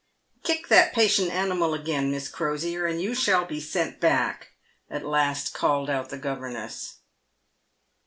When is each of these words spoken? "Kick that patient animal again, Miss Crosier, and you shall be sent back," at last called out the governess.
"Kick 0.43 0.67
that 0.69 0.93
patient 0.93 1.29
animal 1.29 1.75
again, 1.75 2.09
Miss 2.09 2.27
Crosier, 2.27 2.87
and 2.87 2.99
you 2.99 3.13
shall 3.13 3.45
be 3.45 3.59
sent 3.59 3.99
back," 3.99 4.53
at 4.89 5.05
last 5.05 5.53
called 5.53 5.91
out 5.91 6.09
the 6.09 6.17
governess. 6.17 6.95